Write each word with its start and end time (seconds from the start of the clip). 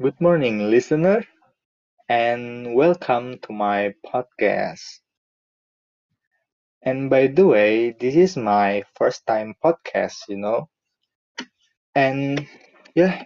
Good 0.00 0.18
morning, 0.22 0.70
listener, 0.70 1.26
and 2.08 2.74
welcome 2.74 3.38
to 3.40 3.52
my 3.52 3.94
podcast. 4.06 5.00
And 6.80 7.10
by 7.10 7.26
the 7.26 7.46
way, 7.46 7.90
this 7.90 8.16
is 8.16 8.34
my 8.38 8.82
first 8.94 9.26
time 9.26 9.56
podcast, 9.62 10.16
you 10.30 10.38
know. 10.38 10.70
And 11.96 12.46
yeah, 12.94 13.24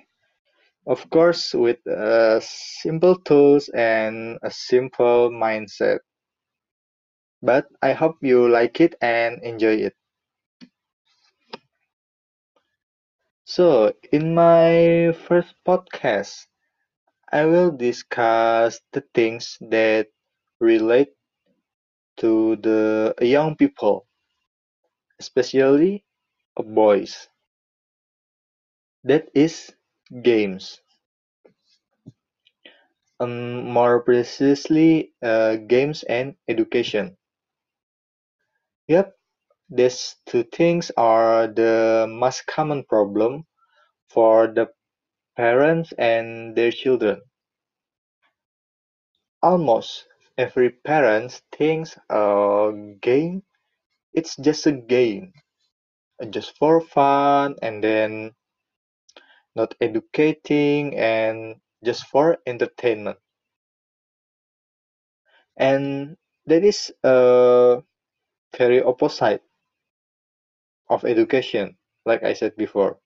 of 0.86 1.10
course, 1.10 1.54
with 1.54 1.86
uh, 1.86 2.40
simple 2.40 3.16
tools 3.20 3.68
and 3.70 4.38
a 4.42 4.50
simple 4.50 5.30
mindset. 5.30 6.00
But 7.42 7.66
I 7.82 7.92
hope 7.92 8.16
you 8.22 8.48
like 8.48 8.80
it 8.80 8.94
and 9.02 9.42
enjoy 9.42 9.74
it. 9.74 9.94
So, 13.44 13.92
in 14.12 14.32
my 14.34 15.12
first 15.28 15.54
podcast, 15.66 16.46
I 17.32 17.46
will 17.46 17.72
discuss 17.72 18.80
the 18.92 19.02
things 19.14 19.58
that 19.62 20.08
relate 20.60 21.10
to 22.18 22.56
the 22.56 23.14
young 23.20 23.56
people, 23.56 24.06
especially 25.20 26.04
boys. 26.58 27.28
That 29.04 29.28
is 29.34 29.74
games. 30.22 30.80
Um, 33.20 33.70
more 33.72 34.00
precisely, 34.02 35.14
uh, 35.22 35.56
games 35.56 36.02
and 36.02 36.36
education. 36.48 37.16
Yep, 38.88 39.16
these 39.70 40.16
two 40.26 40.44
things 40.44 40.90
are 40.96 41.46
the 41.48 42.06
most 42.08 42.46
common 42.46 42.84
problem 42.84 43.46
for 44.10 44.48
the 44.48 44.68
parents 45.40 45.92
and 45.98 46.54
their 46.54 46.70
children. 46.70 47.22
Almost 49.42 50.06
every 50.38 50.70
parent 50.70 51.42
thinks 51.52 51.98
a 52.08 52.72
game 53.02 53.42
it's 54.14 54.36
just 54.36 54.66
a 54.66 54.72
game, 54.72 55.32
just 56.30 56.56
for 56.58 56.80
fun 56.80 57.56
and 57.62 57.84
then 57.84 58.34
not 59.54 59.74
educating 59.80 60.96
and 60.98 61.60
just 61.84 62.04
for 62.06 62.38
entertainment. 62.46 63.18
And 65.58 66.16
that 66.46 66.64
is 66.64 66.92
a 67.04 67.82
very 68.56 68.82
opposite 68.82 69.42
of 70.90 71.04
education, 71.06 71.78
like 72.04 72.22
I 72.22 72.34
said 72.34 72.54
before. 72.56 72.98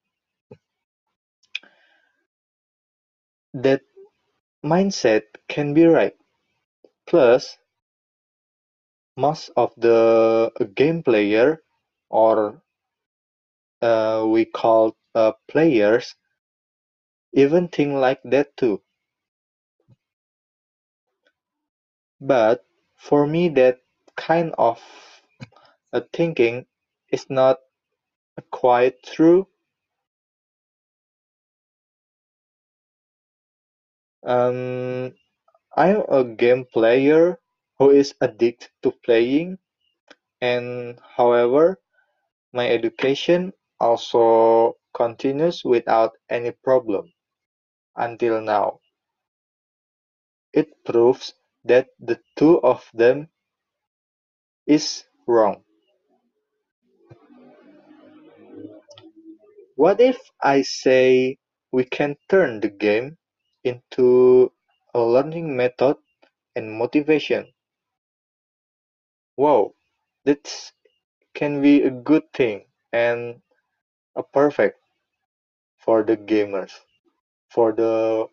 That 3.55 3.80
mindset 4.64 5.24
can 5.48 5.74
be 5.74 5.86
right. 5.86 6.16
Plus, 7.06 7.58
most 9.16 9.50
of 9.56 9.74
the 9.77 10.52
game 10.77 11.02
player 11.02 11.60
or 12.10 12.62
uh, 13.82 14.25
we 14.28 14.44
call 14.44 14.97
uh, 15.14 15.30
players 15.47 16.16
even 17.34 17.69
think 17.69 17.92
like 17.92 18.22
that 18.25 18.56
too. 18.56 18.80
But 22.20 22.66
for 22.97 23.25
me, 23.25 23.50
that 23.50 23.78
kind 24.16 24.52
of 24.58 24.82
a 25.94 26.02
thinking 26.12 26.66
is 27.10 27.30
not 27.30 27.58
quite 28.50 29.02
true. 29.02 29.48
Um, 34.25 35.14
I'm 35.77 36.03
a 36.08 36.25
game 36.25 36.67
player 36.72 37.39
who 37.78 37.91
is 37.91 38.14
addicted 38.20 38.70
to 38.83 38.92
playing, 39.05 39.59
and 40.41 41.00
however, 41.16 41.81
my 42.53 42.69
education 42.71 43.53
also 43.81 44.76
continues 44.94 45.65
without 45.65 46.12
any 46.31 46.53
problem 46.53 47.12
until 47.97 48.41
now. 48.41 48.81
It 50.53 50.69
proves 50.84 51.34
that 51.65 51.88
the 52.00 52.20
two 52.37 52.60
of 52.62 52.88
them 52.94 53.28
is 54.66 55.04
wrong. 55.26 55.65
What 59.76 60.00
if 60.00 60.19
I 60.43 60.62
say 60.62 61.38
we 61.72 61.84
can 61.84 62.16
turn 62.31 62.60
the 62.60 62.70
game 62.70 63.19
into 63.64 64.52
a 64.94 65.00
learning 65.00 65.56
method 65.56 65.97
and 66.56 66.72
motivation? 66.72 67.52
Wow, 69.36 69.76
that 70.25 70.72
can 71.34 71.62
be 71.62 71.82
a 71.82 71.91
good 71.91 72.32
thing 72.32 72.66
and 72.92 73.42
a 74.16 74.22
perfect 74.22 74.80
for 75.78 76.02
the 76.02 76.16
gamers, 76.16 76.72
for 77.50 77.72
the 77.72 78.28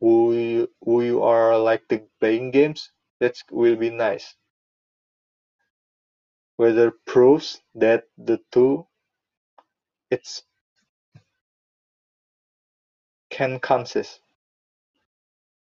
who 0.00 0.34
you, 0.34 0.68
who 0.82 1.02
you 1.02 1.22
are 1.22 1.56
like 1.56 1.86
the 1.88 2.04
playing 2.18 2.50
games. 2.50 2.90
That 3.20 3.36
will 3.52 3.76
be 3.76 3.90
nice. 3.90 4.34
Whether 6.58 6.92
proves 6.92 7.60
that 7.74 8.04
the 8.16 8.38
two 8.52 8.86
it's 10.10 10.42
can 13.40 13.60
consist. 13.60 14.20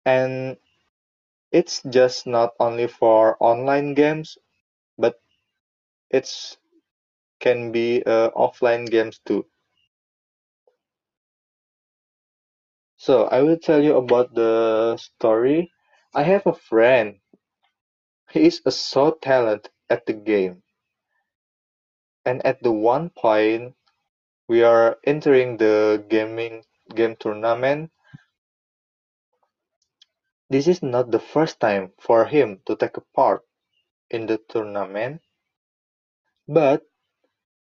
And 0.07 0.57
it's 1.53 1.83
just 1.83 2.27
not 2.27 2.55
only 2.61 2.89
for 2.89 3.37
online 3.41 3.95
games 3.95 4.39
but 4.99 5.21
it's 6.11 6.59
can 7.41 7.73
be 7.73 8.03
uh, 8.07 8.31
offline 8.33 8.91
games 8.91 9.21
too. 9.27 9.47
So 12.99 13.25
i 13.29 13.41
will 13.41 13.57
tell 13.57 13.83
you 13.83 13.97
about 13.97 14.35
the 14.35 14.99
story. 14.99 15.73
I 16.15 16.25
have 16.25 16.47
a 16.47 16.53
friend. 16.53 17.21
He 18.31 18.47
is 18.47 18.63
a 18.65 18.71
so 18.71 19.11
talented 19.21 19.73
at 19.91 20.07
the 20.07 20.13
game. 20.13 20.63
And 22.27 22.45
at 22.45 22.63
the 22.63 22.73
one 22.73 23.09
point 23.09 23.75
we 24.49 24.63
are 24.63 24.99
entering 25.05 25.59
the 25.59 26.05
gaming 26.09 26.65
game 26.95 27.17
tournament. 27.19 27.91
This 30.51 30.69
is 30.69 30.83
not 30.83 31.11
the 31.11 31.19
first 31.21 31.61
time 31.61 31.93
for 31.99 32.25
him 32.27 32.61
to 32.67 32.77
take 32.77 32.97
part 33.15 33.43
in 34.11 34.27
the 34.27 34.39
tournament 34.49 35.21
but 36.49 36.83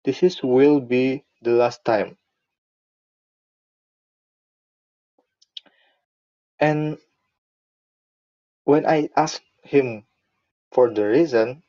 this 0.05 0.23
is 0.23 0.41
will 0.44 0.79
be 0.79 1.25
the 1.41 1.51
last 1.51 1.83
time. 1.85 2.17
And 6.59 6.97
when 8.66 8.85
i 8.85 9.09
asked 9.17 9.44
him 9.63 10.05
for 10.71 10.94
the 10.94 11.03
reason 11.03 11.63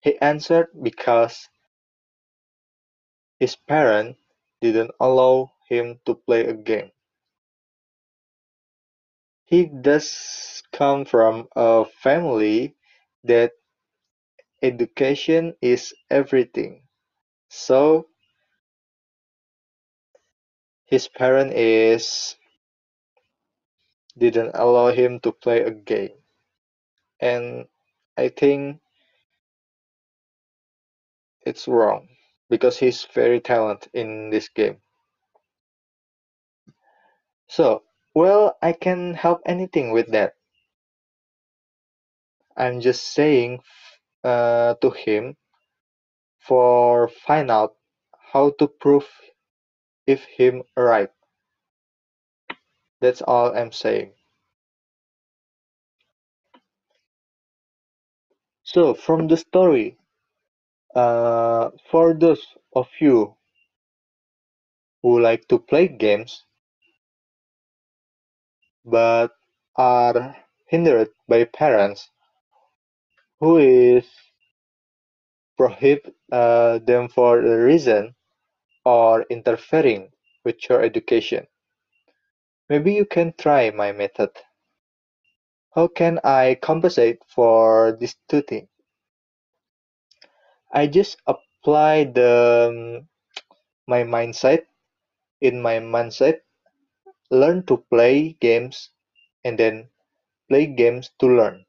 he 0.00 0.18
answered 0.20 0.68
because 0.82 1.48
his 3.38 3.54
parents 3.56 4.18
didn't 4.62 4.90
allow 4.98 5.51
him 5.72 5.98
to 6.06 6.14
play 6.14 6.46
a 6.46 6.54
game. 6.54 6.92
He 9.44 9.66
does 9.66 10.64
come 10.72 11.04
from 11.04 11.48
a 11.54 11.84
family 11.84 12.76
that 13.24 13.52
education 14.62 15.54
is 15.60 15.94
everything. 16.10 16.82
So 17.50 18.08
his 20.86 21.08
parent 21.08 21.52
is 21.54 22.36
didn't 24.18 24.52
allow 24.54 24.90
him 24.90 25.20
to 25.20 25.32
play 25.32 25.60
a 25.62 25.70
game. 25.70 26.16
And 27.20 27.68
i 28.18 28.28
think 28.28 28.82
it's 31.46 31.68
wrong 31.68 32.08
because 32.50 32.78
he's 32.78 33.04
very 33.14 33.40
talented 33.40 33.88
in 33.94 34.30
this 34.30 34.48
game 34.48 34.81
so 37.56 37.82
well 38.14 38.56
i 38.62 38.72
can 38.72 39.14
help 39.14 39.40
anything 39.46 39.92
with 39.92 40.08
that 40.12 40.34
i'm 42.56 42.80
just 42.80 43.04
saying 43.14 43.60
uh, 44.24 44.74
to 44.82 44.90
him 44.90 45.36
for 46.40 47.08
find 47.26 47.50
out 47.50 47.76
how 48.32 48.50
to 48.58 48.66
prove 48.68 49.08
if 50.06 50.24
him 50.24 50.62
right. 50.76 51.10
That's 53.00 53.22
all 53.22 53.56
I'm 53.56 53.72
saying. 53.72 54.12
So 58.64 58.94
from 58.94 59.28
the 59.28 59.36
story, 59.36 59.98
uh, 60.94 61.70
for 61.90 62.14
those 62.14 62.44
of 62.74 62.88
you 63.00 63.36
who 65.02 65.20
like 65.20 65.48
to 65.48 65.58
play 65.58 65.88
games, 65.88 66.44
but 68.84 69.32
are 69.76 70.36
hindered 70.66 71.10
by 71.28 71.44
parents 71.44 72.10
who 73.40 73.58
is 73.58 74.06
prohibit 75.56 76.14
uh, 76.32 76.78
them 76.78 77.08
for 77.08 77.38
a 77.40 77.64
reason 77.64 78.14
or 78.84 79.22
interfering 79.30 80.10
with 80.44 80.56
your 80.68 80.82
education. 80.82 81.46
Maybe 82.68 82.92
you 82.94 83.04
can 83.06 83.32
try 83.38 83.70
my 83.70 83.92
method. 83.92 84.30
How 85.74 85.88
can 85.88 86.18
I 86.24 86.56
compensate 86.60 87.22
for 87.26 87.92
these 87.98 88.16
two 88.28 88.42
things? 88.42 88.68
I 90.72 90.86
just 90.86 91.16
apply 91.26 92.04
the 92.04 92.68
um, 93.00 93.08
my 93.86 94.02
mindset 94.04 94.66
in 95.40 95.60
my 95.62 95.76
mindset 95.78 96.40
learn 97.32 97.66
to 97.66 97.78
play 97.90 98.34
games 98.40 98.90
and 99.44 99.58
then 99.58 99.88
play 100.48 100.66
games 100.66 101.10
to 101.20 101.26
learn. 101.28 101.64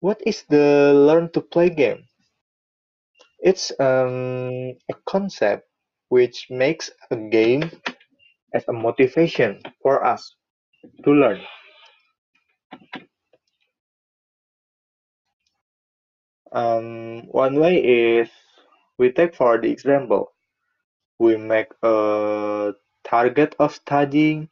What 0.00 0.20
is 0.26 0.42
the 0.50 0.92
learn 0.94 1.30
to 1.32 1.40
play 1.40 1.70
game? 1.70 2.04
It's 3.40 3.70
um, 3.78 4.72
a 4.90 4.94
concept 5.06 5.68
which 6.08 6.46
makes 6.48 6.90
a 7.10 7.16
game 7.16 7.70
as 8.54 8.64
a 8.68 8.72
motivation 8.72 9.62
for 9.82 10.04
us 10.04 10.36
to 11.04 11.12
learn. 11.12 11.42
Um, 16.52 17.26
one 17.28 17.60
way 17.60 17.76
is 18.20 18.30
we 18.98 19.12
take 19.12 19.34
for 19.34 19.60
the 19.60 19.70
example, 19.70 20.31
we 21.22 21.36
make 21.36 21.70
a 21.84 22.72
target 23.04 23.54
of 23.60 23.72
studying 23.72 24.48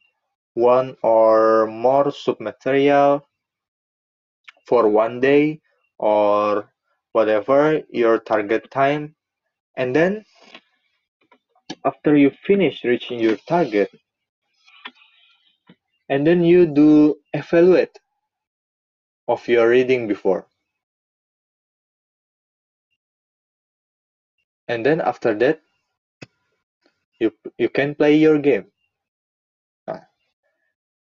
one 0.55 0.97
or 1.03 1.67
more 1.67 2.05
submaterial 2.05 3.23
for 4.67 4.89
one 4.89 5.21
day 5.21 5.61
or 5.99 6.71
whatever 7.11 7.83
your 7.91 8.21
target 8.21 8.71
time. 8.71 9.17
And 9.77 9.97
then 9.97 10.25
after 11.85 12.17
you 12.17 12.31
finish 12.47 12.85
reaching 12.85 13.19
your 13.19 13.37
target 13.49 13.91
and 16.09 16.25
then 16.25 16.45
you 16.45 16.67
do 16.67 17.17
evaluate 17.33 17.99
of 19.27 19.47
your 19.49 19.69
reading 19.69 20.07
before. 20.07 20.47
And 24.69 24.87
then 24.87 25.01
after 25.01 25.35
that 25.35 25.61
you 27.21 27.33
you 27.59 27.69
can 27.69 27.95
play 27.95 28.17
your 28.17 28.39
game. 28.39 28.67
Uh, 29.87 30.01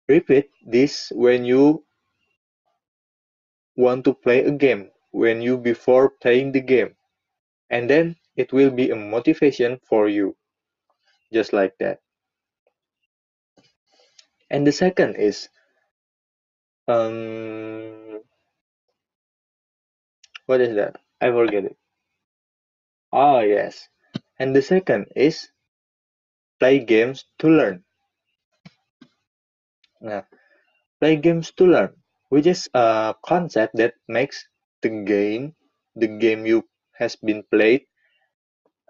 repeat 0.09 0.51
this 0.67 1.13
when 1.15 1.45
you 1.45 1.85
want 3.77 4.05
to 4.05 4.13
play 4.13 4.45
a 4.45 4.51
game 4.51 4.91
when 5.13 5.41
you 5.41 5.57
before 5.57 6.11
playing 6.21 6.53
the 6.53 6.61
game. 6.61 6.95
And 7.71 7.89
then 7.89 8.17
it 8.37 8.53
will 8.53 8.71
be 8.71 8.91
a 8.91 8.97
motivation 8.97 9.79
for 9.89 10.09
you 10.09 10.37
just 11.33 11.53
like 11.53 11.75
that. 11.79 12.01
And 14.51 14.67
the 14.67 14.73
second 14.73 15.17
is 15.17 15.49
um 16.89 18.21
what 20.47 20.61
is 20.61 20.75
that? 20.77 20.97
I 21.21 21.31
forget 21.31 21.65
it. 21.65 21.77
Oh 23.13 23.41
yes. 23.41 23.89
And 24.39 24.57
the 24.57 24.63
second 24.63 25.07
is 25.15 25.49
play 26.61 26.79
games 26.81 27.25
to 27.41 27.49
learn. 27.49 27.85
Now 30.01 30.27
play 31.01 31.17
games 31.17 31.53
to 31.59 31.65
learn 31.67 31.95
which 32.31 32.47
is 32.47 32.69
a 32.75 33.15
concept 33.25 33.77
that 33.77 33.95
makes 34.09 34.47
the 34.83 34.91
game 34.91 35.55
the 35.97 36.09
game 36.09 36.47
you 36.47 36.69
has 36.95 37.17
been 37.17 37.43
played 37.51 37.83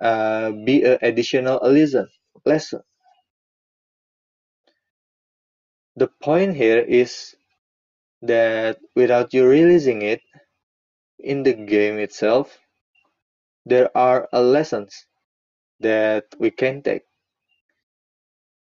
uh, 0.00 0.50
be 0.52 0.82
a 0.84 0.98
additional 1.02 1.58
lesson 1.62 2.08
lesson. 2.44 2.82
The 5.96 6.08
point 6.22 6.56
here 6.56 6.78
is 6.78 7.36
that 8.22 8.78
without 8.96 9.34
you 9.34 9.48
realizing 9.48 10.02
it 10.02 10.20
in 11.20 11.44
the 11.44 11.54
game 11.54 11.98
itself 11.98 12.58
there 13.64 13.96
are 13.96 14.28
lessons 14.32 15.06
that 15.80 16.26
we 16.38 16.50
can 16.50 16.82
take 16.82 17.02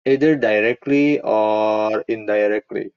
either 0.07 0.37
directly 0.37 1.21
or 1.21 2.05
indirectly. 2.09 2.93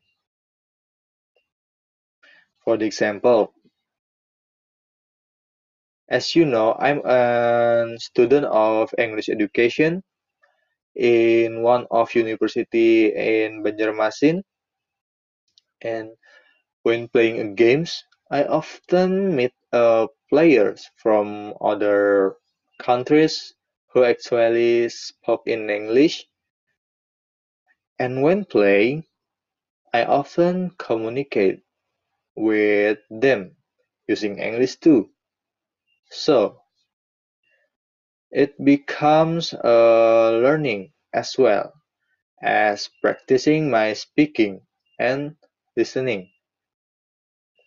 For 2.65 2.77
the 2.77 2.85
example 2.85 3.53
as 6.07 6.33
you 6.35 6.45
know 6.45 6.75
i'm 6.79 6.99
a 7.05 7.95
student 7.99 8.45
of 8.45 8.93
english 8.97 9.27
education 9.29 10.01
in 10.95 11.61
one 11.63 11.87
of 11.91 12.15
university 12.15 13.07
in 13.15 13.63
banjarmasin. 13.63 14.43
And 15.83 16.17
when 16.83 17.09
playing 17.09 17.55
games 17.55 18.03
i 18.31 18.43
often 18.45 19.35
meet 19.35 19.53
uh, 19.73 20.07
players 20.29 20.89
from 20.97 21.53
other 21.61 22.37
countries 22.79 23.55
who 23.93 24.03
actually 24.03 24.89
spoke 24.89 25.43
in 25.47 25.69
english 25.69 26.25
and 27.99 28.21
when 28.21 28.45
playing 28.45 29.03
i 29.93 30.03
often 30.05 30.71
communicate 30.77 31.61
with 32.35 32.99
them 33.09 33.55
using 34.07 34.39
english 34.39 34.75
too 34.77 35.09
so 36.11 36.61
it 38.31 38.53
becomes 38.63 39.53
a 39.53 40.31
learning 40.43 40.91
as 41.13 41.37
well 41.37 41.73
as 42.43 42.89
practicing 43.01 43.69
my 43.71 43.93
speaking 43.93 44.61
and 44.99 45.35
listening 45.77 46.29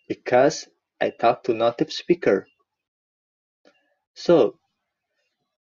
because 0.07 0.67
I 0.99 1.11
talk 1.11 1.43
to 1.43 1.53
native 1.53 1.91
speaker. 1.93 2.47
So 4.15 4.59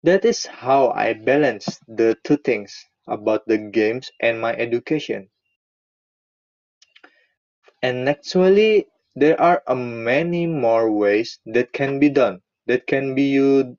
that 0.04 0.26
is 0.26 0.46
how 0.46 0.90
I 0.92 1.14
balance 1.14 1.80
the 1.88 2.18
two 2.24 2.38
things 2.38 2.76
about 3.08 3.48
the 3.48 3.58
games 3.58 4.12
and 4.20 4.42
my 4.42 4.54
education. 4.56 5.30
And 7.84 8.10
actually 8.10 8.88
there 9.16 9.40
are 9.40 9.62
many 9.76 10.48
more 10.48 10.92
ways 10.92 11.40
that 11.46 11.74
can 11.74 12.00
be 12.00 12.10
done 12.10 12.42
that 12.68 12.88
can 12.88 13.16
be 13.16 13.24
you 13.24 13.78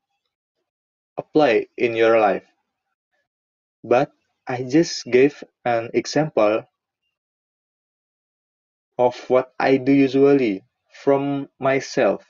apply 1.16 1.66
in 1.76 1.94
your 1.96 2.18
life. 2.20 2.44
But 3.84 4.12
I 4.46 4.64
just 4.64 5.04
gave 5.06 5.44
an 5.64 5.90
example 5.94 6.64
of 8.98 9.16
what 9.28 9.52
I 9.58 9.76
do 9.76 9.92
usually 9.92 10.64
from 10.92 11.48
myself. 11.58 12.24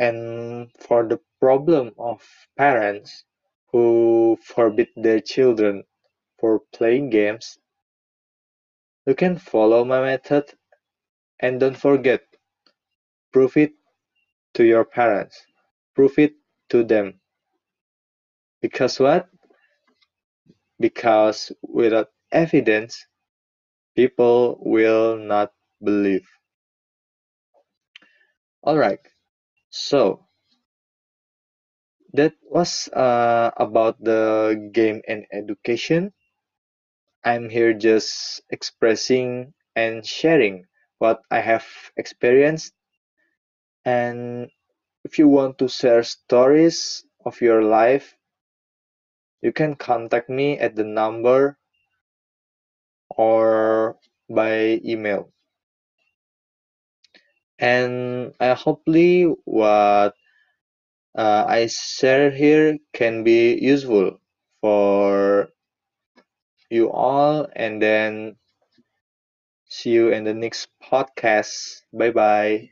And 0.00 0.72
for 0.80 1.06
the 1.06 1.20
problem 1.40 1.94
of 1.98 2.22
parents 2.56 3.24
who 3.72 4.38
forbid 4.42 4.88
their 4.96 5.20
children 5.20 5.84
for 6.38 6.60
playing 6.72 7.10
games, 7.10 7.58
you 9.06 9.14
can 9.14 9.36
follow 9.38 9.84
my 9.84 10.00
method 10.00 10.44
and 11.40 11.60
don't 11.60 11.76
forget, 11.76 12.22
prove 13.32 13.56
it 13.56 13.72
to 14.54 14.64
your 14.64 14.84
parents, 14.84 15.44
prove 15.94 16.18
it 16.18 16.34
to 16.70 16.84
them. 16.84 17.20
Because 18.60 18.98
what? 18.98 19.28
Because 20.80 21.52
without 21.62 22.08
evidence, 22.32 23.06
people 23.96 24.58
will 24.60 25.16
not 25.16 25.52
believe. 25.82 26.28
Alright, 28.66 29.00
so 29.70 30.27
that 32.14 32.34
was 32.42 32.88
uh, 32.88 33.50
about 33.56 34.02
the 34.02 34.70
game 34.72 35.02
and 35.08 35.26
education. 35.32 36.12
I'm 37.24 37.48
here 37.48 37.74
just 37.74 38.42
expressing 38.50 39.54
and 39.76 40.04
sharing 40.04 40.66
what 40.98 41.22
I 41.30 41.40
have 41.40 41.66
experienced. 41.96 42.72
And 43.84 44.50
if 45.04 45.18
you 45.18 45.28
want 45.28 45.58
to 45.58 45.68
share 45.68 46.02
stories 46.02 47.04
of 47.24 47.40
your 47.40 47.62
life, 47.62 48.16
you 49.42 49.52
can 49.52 49.74
contact 49.76 50.28
me 50.28 50.58
at 50.58 50.74
the 50.74 50.84
number 50.84 51.58
or 53.10 53.98
by 54.28 54.80
email. 54.84 55.32
And 57.58 58.34
I 58.40 58.54
hopefully 58.54 59.24
what 59.44 60.14
Uh, 61.18 61.44
I 61.46 61.66
share 61.66 62.30
here 62.30 62.78
can 62.94 63.24
be 63.24 63.58
useful 63.60 64.20
for 64.62 65.50
you 66.70 66.90
all 66.90 67.46
and 67.54 67.80
then 67.82 68.36
see 69.68 69.90
you 69.90 70.08
in 70.10 70.24
the 70.24 70.34
next 70.34 70.68
podcast. 70.82 71.82
Bye 71.92 72.10
bye. 72.10 72.70